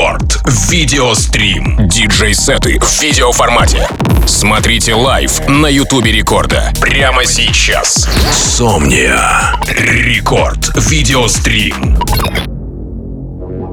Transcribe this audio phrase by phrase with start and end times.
[0.00, 0.40] Рекорд.
[0.70, 1.76] Видеострим.
[1.86, 3.86] Диджей-сеты в видеоформате.
[4.26, 6.72] Смотрите live на Ютубе Рекорда.
[6.80, 8.08] Прямо сейчас.
[8.32, 9.54] Сомния.
[9.66, 10.70] Рекорд.
[10.88, 11.98] Видеострим.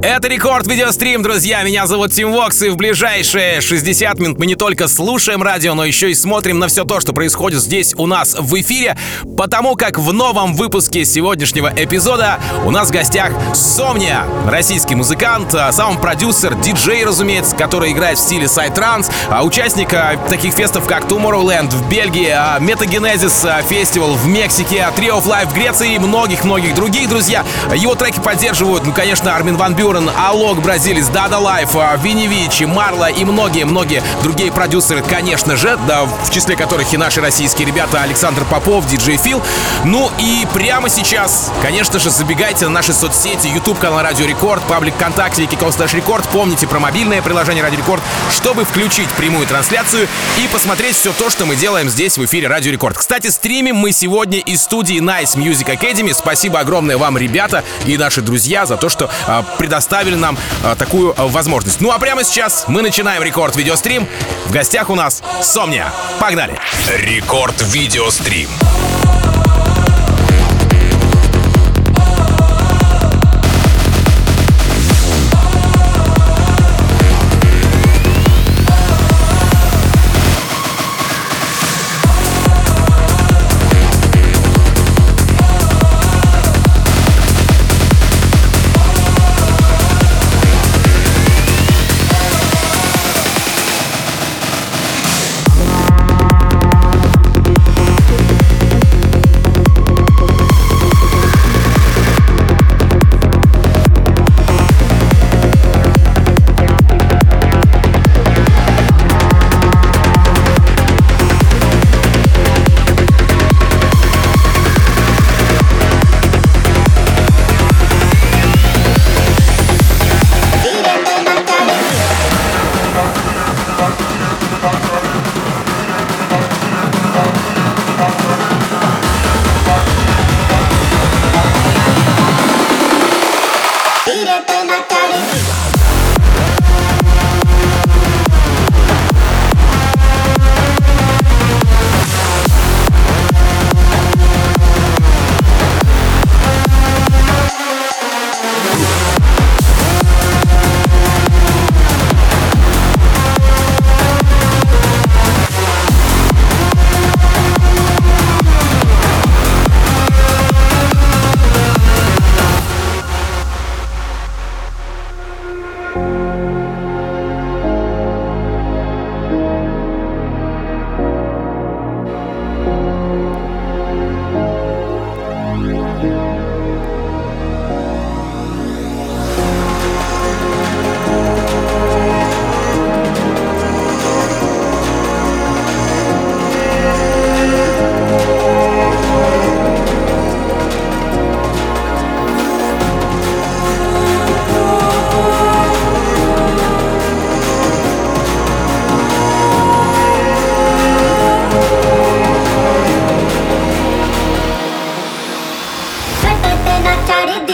[0.04, 1.64] Это Рекорд Видеострим, друзья.
[1.64, 5.86] Меня зовут Тим Вокс, и в ближайшие 60 минут мы не только слушаем радио, но
[5.86, 8.96] еще и смотрим на все то, что происходит здесь у нас в эфире,
[9.36, 15.72] потому как в новом выпуске сегодняшнего эпизода у нас в гостях Сомния, российский музыкант, а,
[15.72, 21.06] сам продюсер, диджей, разумеется, который играет в стиле psy-trance, а участник а, таких фестов, как
[21.06, 27.10] Tomorrowland в Бельгии, Metagenesis Festival в Мексике, Tree of Life в Греции и многих-многих других,
[27.10, 27.44] друзья.
[27.76, 31.70] Его треки поддерживают, ну, конечно, Армин Ван Бюрен, Бюрен, Алок, бразилец, Dada Life,
[32.04, 37.22] Vini Vici, MaRLo и многие-многие другие продюсеры, конечно же, да, в числе которых и наши
[37.22, 39.42] российские ребята Александр Попов, диджей Фил.
[39.86, 44.96] Ну и прямо сейчас, конечно же, забегайте на наши соцсети, YouTube канал Радио Рекорд, паблик
[44.96, 46.28] ВКонтакте, vk.com слэш Рекорд.
[46.34, 50.10] Помните про мобильное приложение Радио Рекорд, чтобы включить прямую трансляцию
[50.44, 52.98] и посмотреть все то, что мы делаем здесь в эфире Радио Рекорд.
[52.98, 56.14] Кстати, стримим мы сегодня из студии Nice Music Academy.
[56.14, 60.76] Спасибо огромное вам, ребята и наши друзья, за то, что э, предоставили предоставили нам а,
[60.76, 61.82] такую а, возможность.
[61.82, 64.08] Ну а прямо сейчас мы начинаем рекорд видеострим.
[64.46, 65.94] В гостях у нас Сомния.
[66.20, 66.60] Погнали!
[66.98, 68.50] Рекорд видеострим.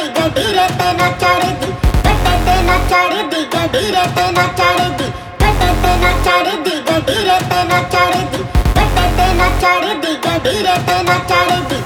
[0.09, 1.69] ಗಂಭೀರತೆ ನಾಚಾಡಿದ್ದಿ
[2.05, 5.07] ಕಟ್ಟತೆ ನಾಚಾಡಿದ್ದಿ ಗಂಭೀರತೆ ನಾಚಾಡಿದ್ದಿ
[5.41, 8.41] ಕಟ್ಟತೆ ನಾಚಾಡಿದ್ದಿ ಗಂಭೀರತೆ ನಾಚಾಡಿದ್ದಿ
[8.75, 11.79] ಕಟ್ಟತೆ ನಾಚಾಡಿದ್ದಿ ಗಂಭೀರತೆ ನಾಚಾಡಿದ್ದಿ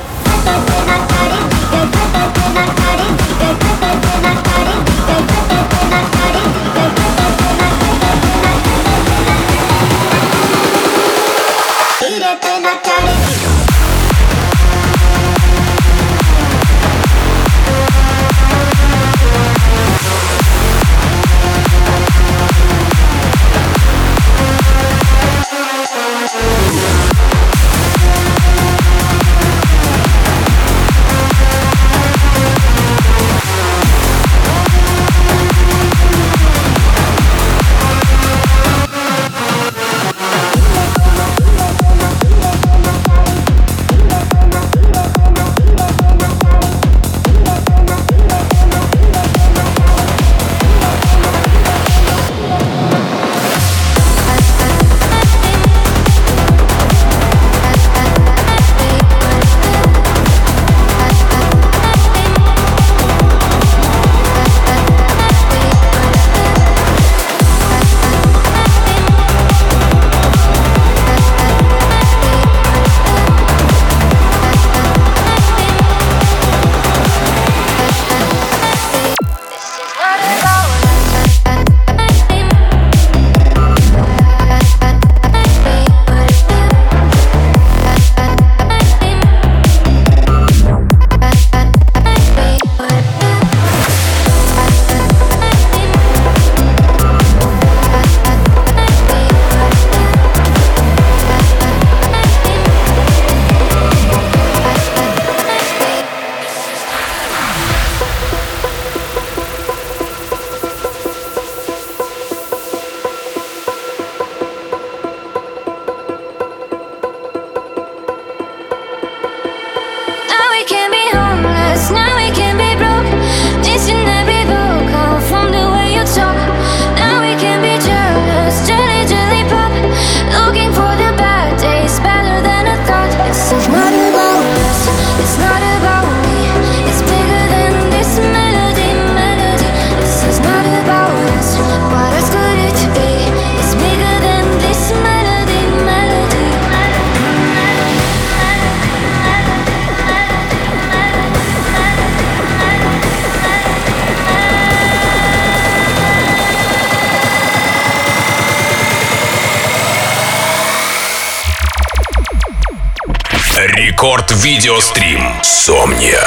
[164.67, 165.21] Рекорд Видеострим.
[165.43, 166.26] Сомния.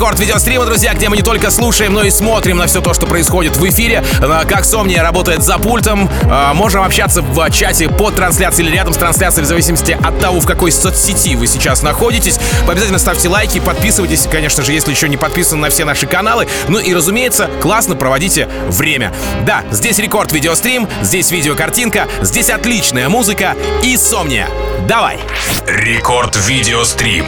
[0.00, 3.04] Рекорд видеострима, друзья, где мы не только слушаем, но и смотрим на все то, что
[3.04, 4.02] происходит в эфире.
[4.48, 6.08] Как Сомния работает за пультом.
[6.24, 10.40] А, можем общаться в чате под трансляцией или рядом с трансляцией, в зависимости от того,
[10.40, 12.40] в какой соцсети вы сейчас находитесь.
[12.66, 16.48] Обязательно ставьте лайки, подписывайтесь, конечно же, если еще не подписаны на все наши каналы.
[16.68, 19.12] Ну и, разумеется, классно проводите время.
[19.44, 24.48] Да, здесь рекорд видеострим, здесь видеокартинка, здесь отличная музыка и Сомния.
[24.88, 25.18] Давай!
[25.66, 27.26] Рекорд видеострим.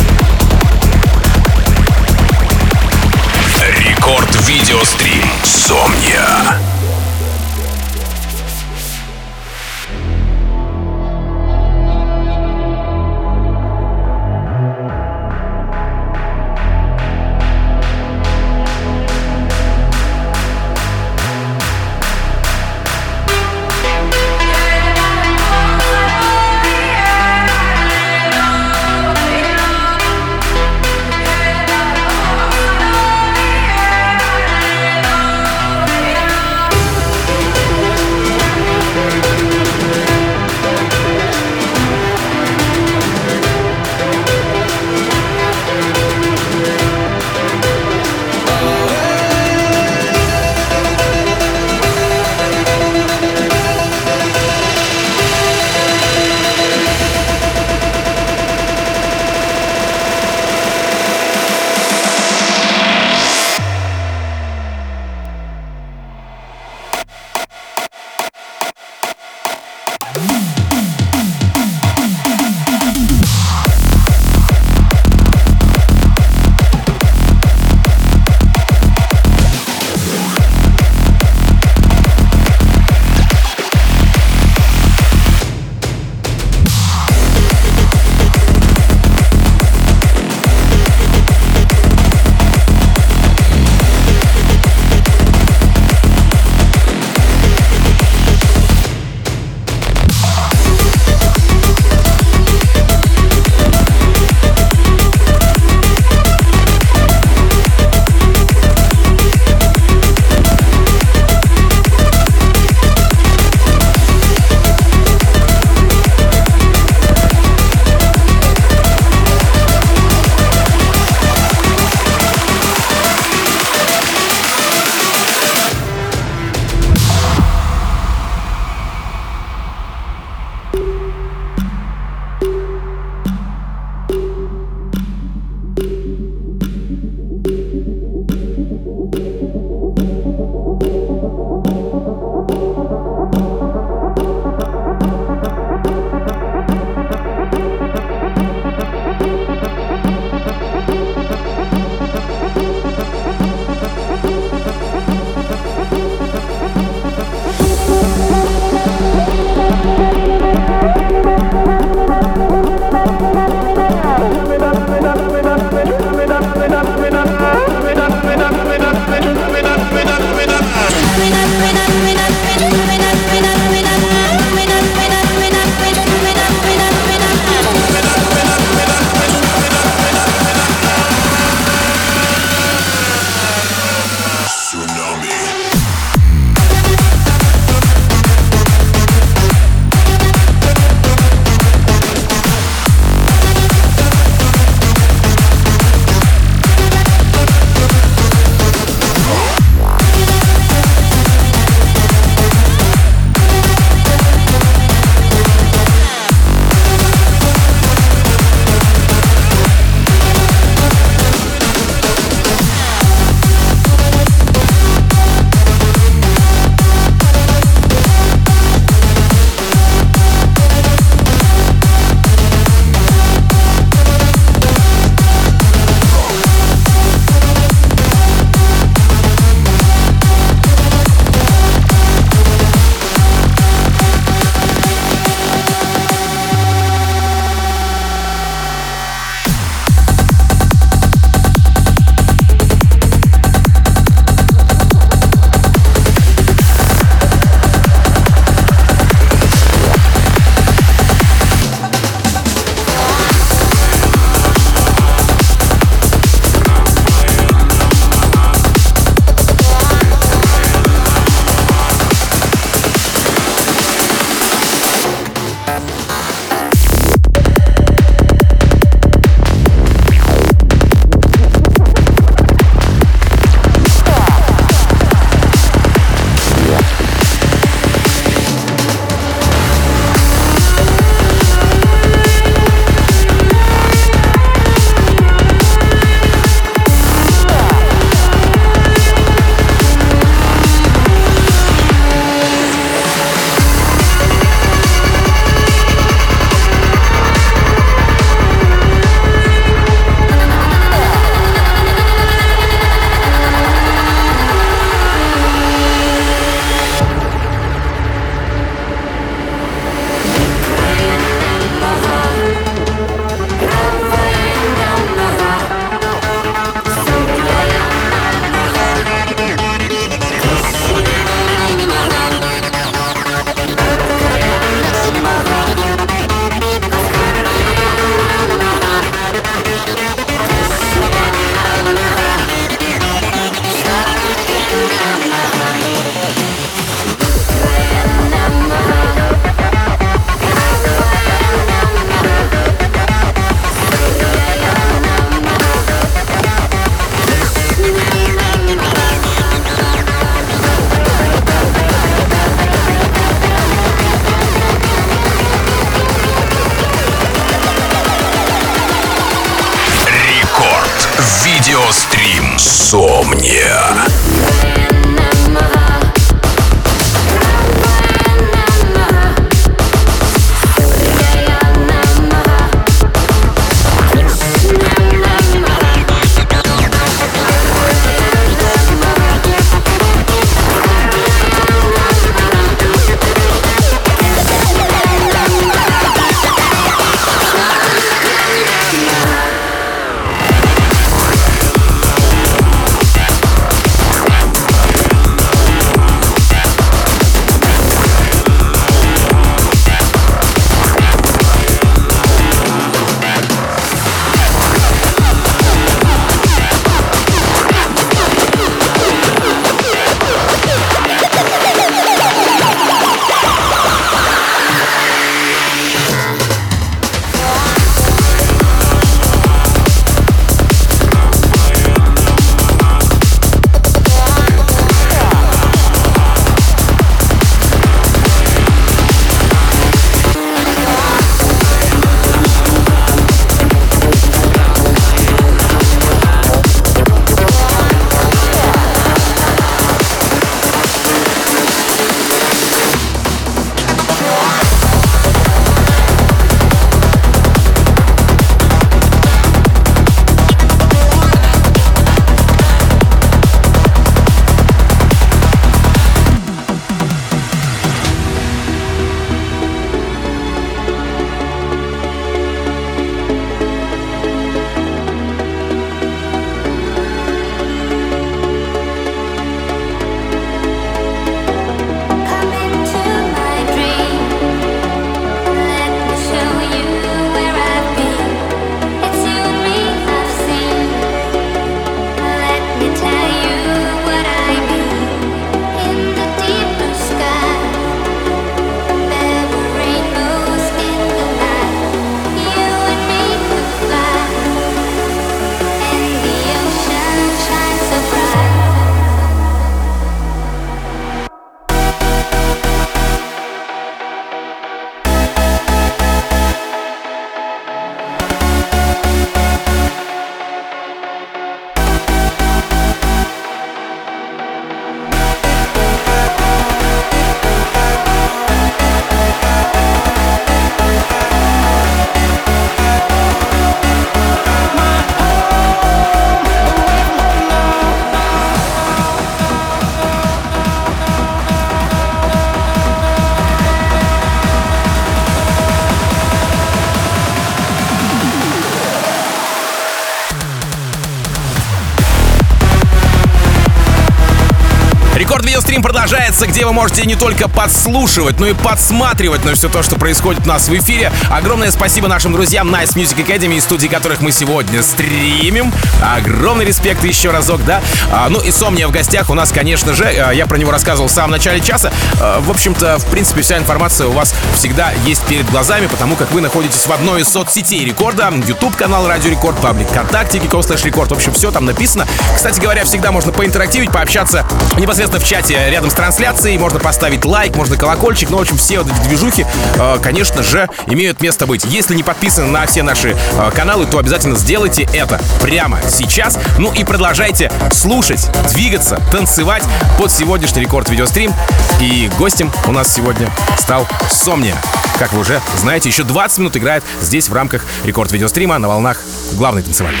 [545.98, 550.44] Продолжается, где вы можете не только подслушивать, но и подсматривать на все то, что происходит
[550.44, 551.10] у нас в эфире.
[551.28, 555.72] Огромное спасибо нашим друзьям Nice Music Academy, из студии которых мы сегодня стримим.
[556.00, 557.82] Огромный респект еще разок, да.
[558.12, 561.08] А, ну и Сомния в гостях у нас, конечно же, а, я про него рассказывал
[561.08, 561.92] в самом начале часа.
[562.20, 566.30] А, в общем-то, в принципе, вся информация у вас всегда есть перед глазами, потому как
[566.30, 568.32] вы находитесь в одной из соцсетей Рекорда.
[568.46, 571.10] YouTube канал Радио Рекорд, паблик ВКонтакте, vk.com слэш Рекорд.
[571.10, 572.06] В общем, все там написано.
[572.36, 574.46] Кстати говоря, всегда можно поинтерактивить, пообщаться
[574.78, 576.58] непосредственно в чате рядом с трансляцией.
[576.58, 578.30] Можно поставить лайк, можно колокольчик.
[578.30, 581.64] Ну, в общем, все вот эти движухи, э, конечно же, имеют место быть.
[581.64, 586.38] Если не подписаны на все наши э, каналы, то обязательно сделайте это прямо сейчас.
[586.58, 589.62] Ну и продолжайте слушать, двигаться, танцевать
[589.98, 591.32] под сегодняшний рекорд видеострим.
[591.80, 594.56] И гостем у нас сегодня стал Сомния.
[594.98, 599.00] Как вы уже знаете, еще 20 минут играет здесь в рамках рекорд видеострима на волнах
[599.34, 600.00] главной танцевальной.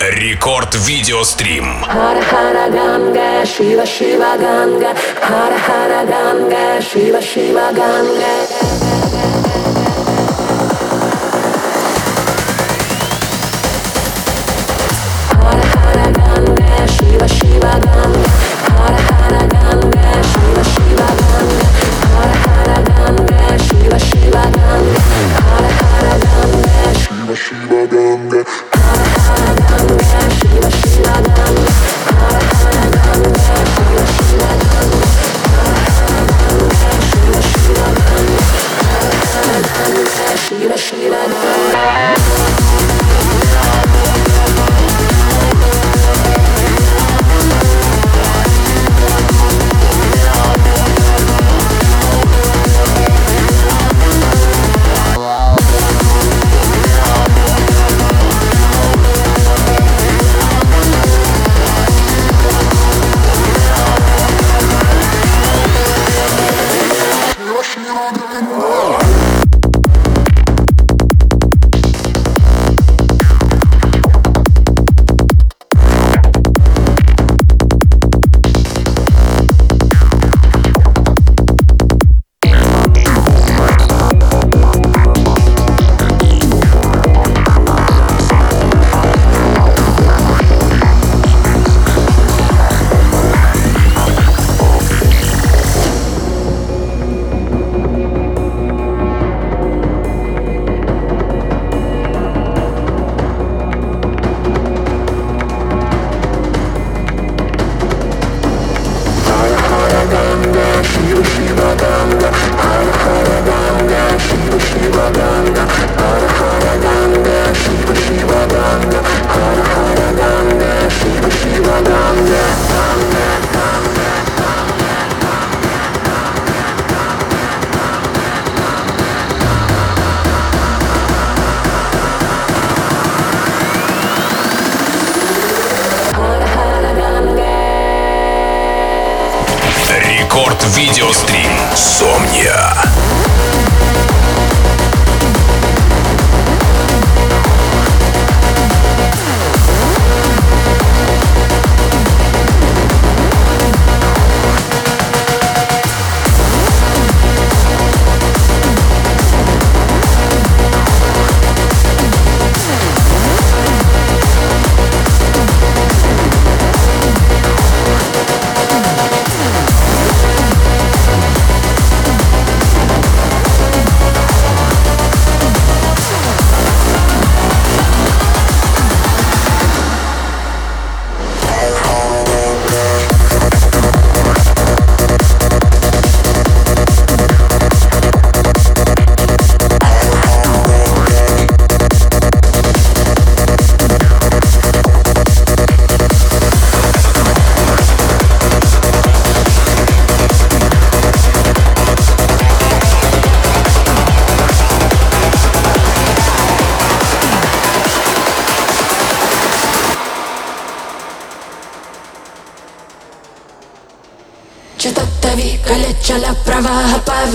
[0.00, 1.84] Рекорд Видеострим.
[1.84, 2.22] Hara
[5.28, 8.32] Shiva Ganga, Shiva Shiva Ganga,
[15.28, 18.30] Shiva Shiva Ganga, Shiva Shiva Ganga,
[20.30, 21.08] Shiva Shiva Ganga, Shiva Shiva
[22.88, 28.40] Ganga, Shiva Shiva Ganga, Shiva Shiva Ganga, Shiva Shiva Ganga,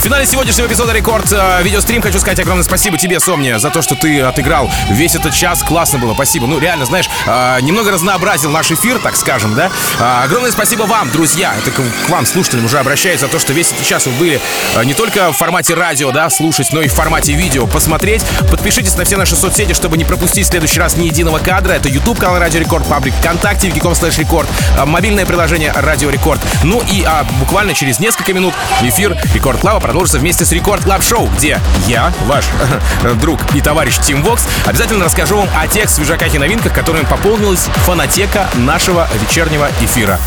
[0.00, 3.82] В финале сегодняшнего эпизода Рекорд э, видеострим хочу сказать огромное спасибо тебе, Сомния, за то,
[3.82, 5.62] что ты отыграл весь этот час.
[5.62, 6.46] Классно было, спасибо.
[6.46, 9.70] Ну, реально, знаешь, э, немного разнообразил наш эфир, так скажем, да.
[10.00, 11.52] А, огромное спасибо вам, друзья.
[11.58, 14.40] Это к, вам, слушателям, уже обращаюсь за то, что весь этот час вы были
[14.74, 18.24] э, не только в формате радио, да, слушать, но и в формате видео посмотреть.
[18.50, 21.74] Подпишитесь на все наши соцсети, чтобы не пропустить в следующий раз ни единого кадра.
[21.74, 24.48] Это YouTube канал Радио Рекорд, паблик ВКонтакте, vk.com слэш Рекорд,
[24.78, 26.40] э, мобильное приложение Радио Рекорд.
[26.64, 31.02] Ну и а, буквально через несколько минут эфир Рекорд Клаба продолжится вместе с Record Club
[31.02, 32.44] Show, где я, ваш
[33.20, 37.68] друг и товарищ Тим Вокс, обязательно расскажу вам о тех свежаках и новинках, которыми пополнилась
[37.86, 40.20] фонотека нашего вечернего эфира.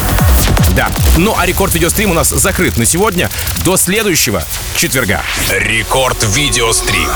[0.76, 0.89] Да.
[1.16, 3.30] Ну а рекорд видеострим у нас закрыт на сегодня.
[3.64, 4.43] До следующего
[4.76, 5.22] четверга.
[5.49, 7.07] Рекорд видеострим.